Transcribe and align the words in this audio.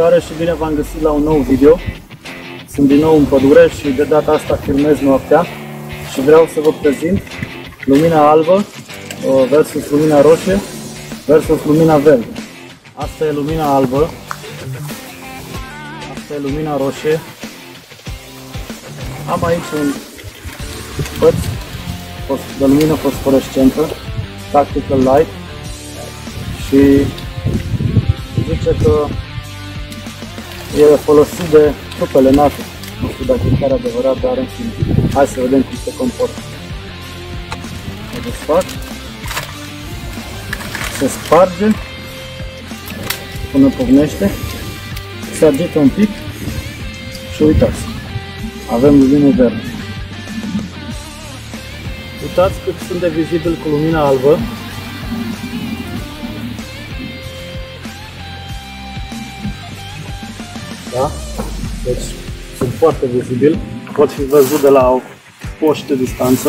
Salutare 0.00 0.24
și 0.26 0.38
bine 0.38 0.54
v-am 0.54 0.74
găsit 0.74 1.00
la 1.00 1.10
un 1.10 1.22
nou 1.22 1.38
video. 1.38 1.78
Sunt 2.72 2.88
din 2.88 2.98
nou 2.98 3.16
în 3.16 3.24
pădure 3.24 3.68
și 3.78 3.90
de 3.90 4.04
data 4.04 4.32
asta 4.32 4.56
filmez 4.56 4.98
noaptea 4.98 5.46
și 6.12 6.20
vreau 6.20 6.48
să 6.54 6.60
vă 6.60 6.72
prezint 6.80 7.22
lumina 7.84 8.30
albă 8.30 8.52
uh, 8.52 9.48
versus 9.48 9.90
lumina 9.90 10.20
roșie 10.20 10.60
versus 11.26 11.64
lumina 11.64 11.96
verde. 11.96 12.26
Asta 12.94 13.24
e 13.24 13.32
lumina 13.32 13.74
albă, 13.74 14.10
asta 16.14 16.34
e 16.34 16.38
lumina 16.38 16.76
roșie. 16.76 17.20
Am 19.30 19.44
aici 19.44 19.70
un 19.80 19.92
băț 21.18 21.34
de 22.58 22.66
lumină 22.66 22.94
fosforescentă, 22.94 23.88
Tactical 24.52 24.98
Light 24.98 25.30
și 26.66 27.06
zice 28.48 28.76
că 28.82 29.06
e 30.76 30.96
folosit 30.96 31.48
de 31.50 31.72
trupele 31.96 32.30
NATO. 32.30 32.62
Nu 33.00 33.08
știu 33.12 33.24
dacă 33.24 33.40
e 33.52 33.60
chiar 33.60 33.72
adevărat, 33.72 34.20
dar 34.20 34.36
în 34.36 34.46
fine. 34.46 35.08
Hai 35.14 35.26
să 35.26 35.40
vedem 35.40 35.62
cum 35.62 35.76
se 35.84 35.94
comportă. 35.96 36.40
O 38.16 38.18
desfac. 38.24 38.64
Se 40.98 41.08
sparge 41.08 41.68
până 43.52 43.68
pocnește. 43.68 44.30
Se 45.38 45.46
agită 45.46 45.78
un 45.78 45.88
pic 45.88 46.08
și 47.34 47.42
uitați. 47.42 47.80
Avem 48.72 48.98
lumină 48.98 49.30
verde. 49.36 49.62
Uitați 52.22 52.54
cât 52.64 52.74
sunt 52.88 53.00
de 53.00 53.08
vizibil 53.08 53.58
cu 53.62 53.68
lumina 53.68 54.06
albă. 54.06 54.38
Da? 60.92 61.10
Deci 61.84 62.04
sunt 62.58 62.72
foarte 62.78 63.06
vizibil. 63.06 63.58
Pot 63.92 64.10
fi 64.10 64.24
văzut 64.24 64.60
de 64.60 64.68
la 64.68 64.90
o 64.90 65.00
poște 65.60 65.94
distanță. 65.94 66.48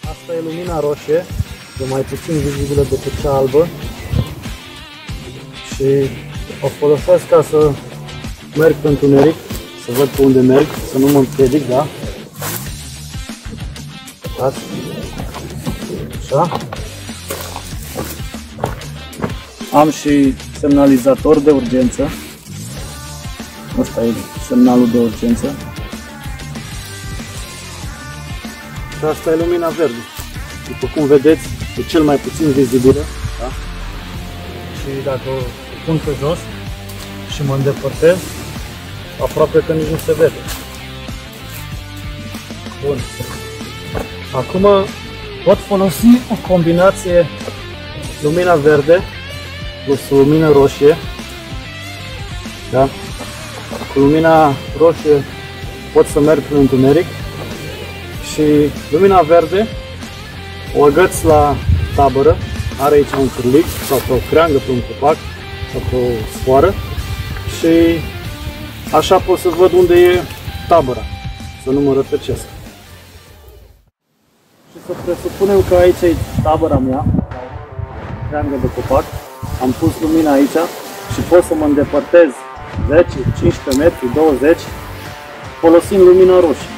Asta 0.00 0.34
e 0.36 0.42
lumina 0.44 0.80
roșie, 0.80 1.26
e 1.82 1.84
mai 1.90 2.00
puțin 2.00 2.34
vizibilă 2.34 2.82
decât 2.82 3.20
cea 3.22 3.36
albă. 3.36 3.68
Și 5.74 6.10
o 6.62 6.66
folosesc 6.66 7.28
ca 7.28 7.44
să 7.50 7.72
merg 8.56 8.74
pe 8.74 8.88
întuneric, 8.88 9.34
să 9.84 9.92
văd 9.92 10.08
pe 10.08 10.22
unde 10.22 10.40
merg, 10.40 10.66
să 10.92 10.98
nu 10.98 11.06
mă 11.06 11.18
împiedic, 11.18 11.68
da? 11.68 11.86
Uitați. 14.28 14.58
Așa. 16.18 16.58
Am 19.72 19.90
și 19.90 20.34
semnalizator 20.58 21.38
de 21.38 21.50
urgență. 21.50 22.10
Asta 23.80 24.04
e 24.04 24.12
semnalul 24.46 24.90
de 24.90 24.98
urgență. 24.98 25.54
Și 28.98 29.04
asta 29.04 29.30
e 29.30 29.36
lumina 29.36 29.68
verde. 29.68 30.02
După 30.68 30.92
cum 30.94 31.06
vedeți, 31.06 31.48
e 31.78 31.82
cel 31.82 32.02
mai 32.02 32.16
puțin 32.16 32.50
vizibilă. 32.52 33.00
Da? 33.40 33.48
Și 34.78 35.04
dacă 35.04 35.28
o 35.28 35.42
pun 35.86 36.00
pe 36.04 36.10
jos 36.20 36.38
și 37.34 37.42
mă 37.42 37.54
îndepărtez, 37.54 38.16
aproape 39.22 39.58
că 39.66 39.72
nici 39.72 39.88
nu 39.88 39.96
se 39.96 40.12
vede. 40.12 40.40
Bun. 42.84 42.98
Acum 44.34 44.66
pot 45.44 45.58
folosi 45.58 46.06
o 46.30 46.48
combinație 46.48 47.26
lumina 48.22 48.54
verde 48.54 49.02
plus 49.84 50.00
lumină 50.10 50.50
roșie. 50.50 50.96
Da? 52.70 52.88
Cu 53.94 54.00
lumina 54.00 54.52
roșie 54.78 55.22
pot 55.92 56.06
să 56.06 56.20
merg 56.20 56.42
prin 56.42 56.56
întuneric 56.56 57.04
și 58.32 58.42
lumina 58.90 59.20
verde 59.20 59.66
o 60.76 60.84
agăț 60.84 61.22
la 61.22 61.54
tabără, 61.96 62.36
are 62.80 62.94
aici 62.94 63.12
un 63.20 63.28
cârlic 63.36 63.64
sau 63.88 63.98
pe 64.06 64.12
o 64.12 64.16
creangă 64.30 64.58
pe 64.58 64.70
un 64.70 64.80
copac 64.88 65.16
sau 65.72 65.80
pe 65.90 65.96
o 65.96 66.08
sfoară. 66.36 66.74
Și 67.58 68.00
așa 68.96 69.16
pot 69.18 69.38
să 69.38 69.48
văd 69.48 69.72
unde 69.72 69.94
e 69.94 70.22
tabăra, 70.68 71.02
să 71.64 71.70
nu 71.70 71.80
mă 71.80 71.92
rătăcesc. 71.92 72.44
Și 74.72 74.78
să 74.86 74.92
presupunem 75.04 75.64
că 75.68 75.74
aici 75.74 76.02
e 76.02 76.16
tabăra 76.42 76.78
mea, 76.78 77.04
creangă 78.28 78.56
de 78.60 78.68
copac, 78.74 79.04
am 79.62 79.74
pus 79.78 79.92
lumina 80.00 80.32
aici 80.32 80.58
și 81.14 81.20
pot 81.28 81.42
să 81.44 81.54
mă 81.54 81.64
îndepărtez 81.64 82.30
10, 82.88 83.06
15 83.38 83.82
metri, 83.82 84.14
20 84.14 84.58
folosind 85.60 86.00
lumina 86.00 86.40
roșie. 86.40 86.74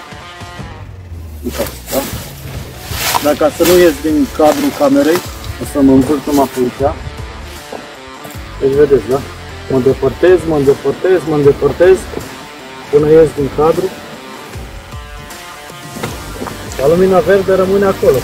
Uitați, 1.45 1.77
da? 1.93 2.01
Dacă 3.23 3.53
să 3.57 3.63
nu 3.69 3.79
ies 3.79 3.95
din 4.03 4.27
cadrul 4.37 4.73
camerei, 4.79 5.21
o 5.63 5.65
să 5.73 5.81
mă 5.81 5.93
învârt 5.93 6.27
numai 6.27 6.49
pe 6.53 6.59
aici. 6.61 6.95
Deci 8.61 8.75
vedeți, 8.81 9.09
da? 9.09 9.21
Mă 9.71 9.77
îndepărtez, 9.77 10.39
mă 10.49 10.57
îndepărtez, 10.57 11.21
mă 11.29 11.35
îndepărtez 11.35 11.97
până 12.91 13.09
ies 13.11 13.29
din 13.37 13.49
cadru. 13.57 13.87
Dar 16.77 16.89
lumina 16.89 17.19
verde 17.19 17.55
rămâne 17.55 17.85
acolo. 17.85 18.19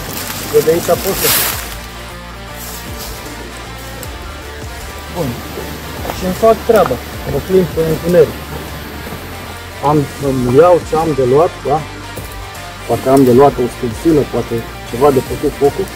Eu 0.55 0.61
de 0.65 0.71
aici 0.71 0.85
pot 0.85 1.17
să 1.21 1.29
Bun. 5.15 5.52
Și 6.17 6.25
îmi 6.25 6.35
fac 6.35 6.57
treaba. 6.67 6.97
Mă 7.33 7.39
plimb 7.47 7.67
pe 7.75 7.81
întuneric. 7.91 8.39
Am, 9.89 9.99
îmi 10.27 10.57
iau 10.57 10.81
ce 10.89 10.97
am 10.97 11.11
de 11.17 11.25
luat, 11.33 11.51
da? 11.67 11.81
Poate 12.87 13.09
am 13.09 13.25
de 13.25 13.33
luat 13.33 13.53
o 13.53 13.67
stilsilă, 13.77 14.23
poate 14.33 14.55
ceva 14.91 15.11
de 15.11 15.21
făcut 15.31 15.53
focul. 15.59 15.87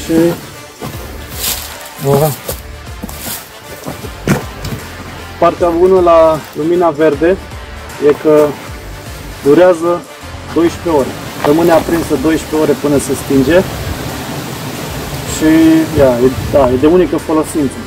Și... 0.00 0.16
Aha. 2.12 2.30
Partea 5.38 5.68
bună 5.68 6.00
la 6.00 6.38
lumina 6.56 6.90
verde 6.90 7.36
e 8.08 8.12
că 8.22 8.46
durează 9.44 10.00
12 10.54 10.88
ore. 10.98 11.12
Rămâne 11.46 11.70
aprinsă 11.70 12.14
12 12.22 12.56
ore 12.62 12.72
până 12.82 12.98
se 12.98 13.14
stinge 13.14 13.58
și 15.34 15.50
ia, 15.98 16.10
e, 16.26 16.30
da, 16.52 16.70
e 16.72 16.76
de 16.80 16.86
unică 16.86 17.16
folosință. 17.16 17.78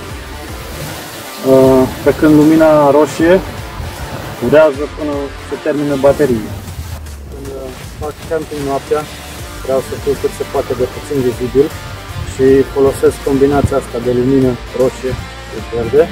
Uh, 1.82 1.88
pe 2.06 2.12
când 2.20 2.34
lumina 2.42 2.72
roșie 2.98 3.34
durează 4.42 4.84
până 4.98 5.14
se 5.48 5.56
termină 5.66 5.96
bateria. 6.06 6.52
Când 7.30 7.46
uh, 7.58 7.70
fac 8.00 8.14
camping 8.30 8.64
noaptea, 8.70 9.02
vreau 9.64 9.80
să 9.88 9.94
fiu 10.02 10.14
cât 10.22 10.34
se 10.40 10.46
poate 10.54 10.72
de 10.82 10.86
puțin 10.96 11.18
vizibil 11.28 11.68
și 12.34 12.46
folosesc 12.76 13.16
combinația 13.28 13.78
asta 13.82 13.98
de 14.06 14.12
lumină 14.20 14.52
roșie 14.80 15.14
și 15.50 15.60
verde. 15.74 16.04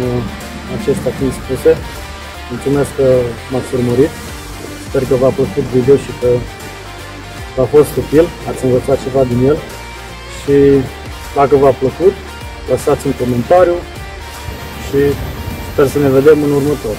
Uh, 0.00 0.20
acestea 0.76 1.10
fiind 1.16 1.34
spuse, 1.40 1.72
mulțumesc 2.50 2.90
că 2.98 3.08
m-ați 3.50 3.70
urmărit, 3.76 4.12
sper 4.86 5.02
că 5.10 5.14
v-a 5.22 5.32
plăcut 5.38 5.64
video 5.76 5.96
și 6.04 6.12
că 6.20 6.30
v-a 7.56 7.66
fost 7.74 7.92
util, 8.02 8.26
ați 8.48 8.64
învățat 8.66 8.98
ceva 9.04 9.22
din 9.30 9.40
el 9.50 9.58
și 10.40 10.56
dacă 11.38 11.54
v-a 11.62 11.74
plăcut, 11.82 12.14
lăsați 12.70 13.06
un 13.08 13.14
comentariu 13.22 13.76
și 14.92 15.14
sper 15.72 15.86
să 15.86 15.98
ne 15.98 16.08
vedem 16.08 16.42
în 16.42 16.52
următor. 16.52 16.96